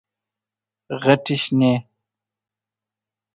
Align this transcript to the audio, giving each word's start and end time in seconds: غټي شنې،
غټي 1.03 1.35
شنې، 1.43 1.73